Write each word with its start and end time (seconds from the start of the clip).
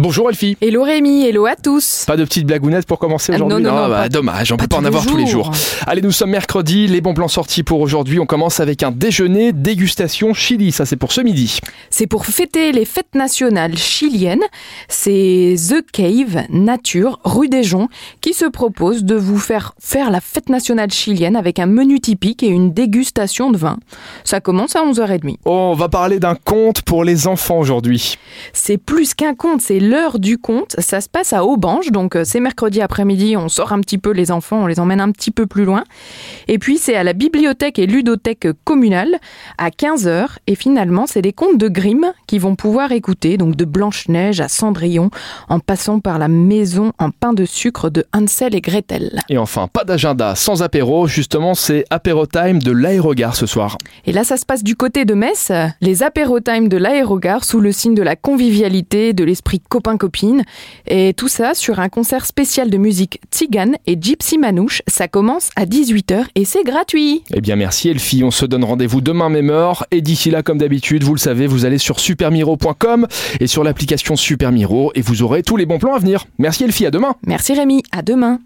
Bonjour 0.00 0.28
Elfie. 0.30 0.56
Hello 0.60 0.84
Rémi, 0.84 1.24
hello 1.26 1.46
à 1.46 1.56
tous. 1.56 2.04
Pas 2.06 2.16
de 2.16 2.22
petites 2.22 2.46
blagounettes 2.46 2.86
pour 2.86 3.00
commencer 3.00 3.32
Ah, 3.32 3.34
aujourd'hui 3.34 3.64
non, 3.64 3.70
non, 3.72 3.82
non, 3.82 3.88
bah, 3.88 3.96
pas- 4.02 4.08
dommage, 4.08 4.52
on 4.52 4.56
peut 4.56 4.68
pas 4.68 4.76
en 4.76 4.84
avoir 4.84 5.04
tous 5.04 5.16
les 5.16 5.26
jours. 5.26 5.52
jours. 5.52 5.54
Allez, 5.88 6.02
nous 6.02 6.12
sommes 6.12 6.30
mercredi, 6.30 6.86
les 6.86 7.00
bons 7.00 7.14
plans 7.14 7.26
sortis 7.26 7.64
pour 7.64 7.80
aujourd'hui. 7.80 8.20
On 8.20 8.24
commence 8.26 8.60
avec 8.60 8.84
un 8.84 8.92
déjeuner 8.92 9.52
dégustation 9.52 10.34
chili, 10.34 10.70
ça 10.70 10.86
c'est 10.86 10.94
pour 10.94 11.10
ce 11.10 11.20
midi. 11.20 11.58
C'est 11.90 12.06
pour 12.06 12.26
fêter 12.26 12.70
les 12.70 12.84
fêtes 12.84 13.16
nationales 13.16 13.76
chiliennes. 13.76 14.44
C'est 14.86 15.56
The 15.68 15.84
Cave 15.90 16.44
Nature, 16.48 17.18
rue 17.24 17.48
des 17.48 17.64
Joncs, 17.64 17.90
qui 18.20 18.34
se 18.34 18.44
propose 18.44 19.02
de 19.02 19.16
vous 19.16 19.38
faire 19.40 19.74
faire 19.80 20.12
la 20.12 20.20
fête 20.20 20.48
nationale 20.48 20.92
chilienne 20.92 21.34
avec 21.34 21.58
un 21.58 21.66
menu 21.66 21.98
typique 21.98 22.44
et 22.44 22.48
une 22.48 22.72
dégustation 22.72 23.50
de 23.50 23.56
vin. 23.58 23.76
Ça 24.22 24.40
commence 24.40 24.76
à 24.76 24.84
11h30. 24.84 25.38
Oh, 25.44 25.50
on 25.72 25.74
va 25.74 25.88
parler 25.88 26.20
d'un 26.20 26.36
conte 26.36 26.82
pour 26.82 27.02
les 27.02 27.26
enfants 27.26 27.58
aujourd'hui. 27.58 28.14
C'est 28.52 28.78
plus 28.78 29.14
qu'un 29.14 29.34
conte, 29.34 29.60
c'est 29.60 29.87
l'heure 29.88 30.18
du 30.18 30.38
conte. 30.38 30.76
Ça 30.78 31.00
se 31.00 31.08
passe 31.08 31.32
à 31.32 31.44
Aubange, 31.44 31.90
donc 31.90 32.16
euh, 32.16 32.22
c'est 32.24 32.40
mercredi 32.40 32.80
après-midi, 32.80 33.36
on 33.36 33.48
sort 33.48 33.72
un 33.72 33.80
petit 33.80 33.98
peu 33.98 34.10
les 34.10 34.30
enfants, 34.30 34.62
on 34.62 34.66
les 34.66 34.80
emmène 34.80 35.00
un 35.00 35.10
petit 35.10 35.30
peu 35.30 35.46
plus 35.46 35.64
loin. 35.64 35.84
Et 36.46 36.58
puis 36.58 36.78
c'est 36.78 36.94
à 36.94 37.04
la 37.04 37.12
bibliothèque 37.12 37.78
et 37.78 37.86
ludothèque 37.86 38.48
communale 38.64 39.18
à 39.56 39.70
15h. 39.70 40.26
Et 40.46 40.54
finalement, 40.54 41.06
c'est 41.06 41.22
les 41.22 41.32
contes 41.32 41.58
de 41.58 41.68
Grimm 41.68 42.12
qui 42.26 42.38
vont 42.38 42.56
pouvoir 42.56 42.92
écouter, 42.92 43.36
donc 43.36 43.56
de 43.56 43.64
Blanche-Neige 43.64 44.40
à 44.40 44.48
Cendrillon, 44.48 45.10
en 45.48 45.60
passant 45.60 46.00
par 46.00 46.18
la 46.18 46.28
maison 46.28 46.92
en 46.98 47.10
pain 47.10 47.32
de 47.32 47.44
sucre 47.44 47.90
de 47.90 48.04
Hansel 48.12 48.54
et 48.54 48.60
Gretel. 48.60 49.20
Et 49.28 49.38
enfin, 49.38 49.68
pas 49.68 49.84
d'agenda 49.84 50.34
sans 50.34 50.62
apéro, 50.62 51.06
justement 51.06 51.54
c'est 51.54 51.84
apéro 51.90 52.26
time 52.26 52.58
de 52.60 52.72
l'aérogare 52.72 53.36
ce 53.36 53.46
soir. 53.46 53.78
Et 54.06 54.12
là, 54.12 54.24
ça 54.24 54.36
se 54.36 54.44
passe 54.44 54.62
du 54.62 54.76
côté 54.76 55.04
de 55.04 55.14
Metz, 55.14 55.52
les 55.80 56.02
apéro-time 56.02 56.68
de 56.68 56.76
l'aérogare 56.76 57.44
sous 57.44 57.60
le 57.60 57.72
signe 57.72 57.94
de 57.94 58.02
la 58.02 58.16
convivialité, 58.16 59.12
de 59.12 59.24
l'esprit 59.24 59.60
copain-copine. 59.78 60.42
Et 60.88 61.14
tout 61.14 61.28
ça 61.28 61.54
sur 61.54 61.78
un 61.78 61.88
concert 61.88 62.26
spécial 62.26 62.68
de 62.68 62.78
musique 62.78 63.20
tzigane 63.30 63.76
et 63.86 63.96
gypsy 64.00 64.36
manouche. 64.38 64.82
Ça 64.88 65.06
commence 65.06 65.50
à 65.54 65.66
18h 65.66 66.24
et 66.34 66.44
c'est 66.44 66.64
gratuit. 66.64 67.22
Eh 67.32 67.40
bien 67.40 67.54
merci 67.54 67.88
Elfie, 67.88 68.24
on 68.24 68.32
se 68.32 68.44
donne 68.44 68.64
rendez-vous 68.64 69.00
demain 69.00 69.28
même 69.28 69.50
heure. 69.50 69.86
Et 69.92 70.00
d'ici 70.00 70.30
là, 70.30 70.42
comme 70.42 70.58
d'habitude, 70.58 71.04
vous 71.04 71.14
le 71.14 71.20
savez, 71.20 71.46
vous 71.46 71.64
allez 71.64 71.78
sur 71.78 72.00
supermiro.com 72.00 73.06
et 73.38 73.46
sur 73.46 73.62
l'application 73.62 74.16
Supermiro 74.16 74.90
et 74.96 75.00
vous 75.00 75.22
aurez 75.22 75.44
tous 75.44 75.56
les 75.56 75.66
bons 75.66 75.78
plans 75.78 75.94
à 75.94 75.98
venir. 75.98 76.24
Merci 76.38 76.64
Elfie, 76.64 76.86
à 76.86 76.90
demain 76.90 77.14
Merci 77.24 77.54
Rémi, 77.54 77.82
à 77.92 78.02
demain. 78.02 78.40